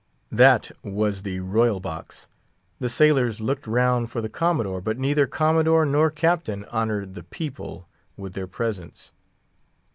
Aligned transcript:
That 0.31 0.71
was 0.81 1.21
the 1.21 1.41
royal 1.41 1.79
box. 1.79 2.27
The 2.79 2.89
sailors 2.89 3.39
looked 3.39 3.67
round 3.67 4.09
for 4.09 4.19
the 4.19 4.29
Commodore 4.29 4.81
but 4.81 4.97
neither 4.97 5.27
Commodore 5.27 5.85
nor 5.85 6.09
Captain 6.09 6.65
honored 6.71 7.13
the 7.13 7.21
people 7.21 7.87
with 8.17 8.33
their 8.33 8.47
presence. 8.47 9.11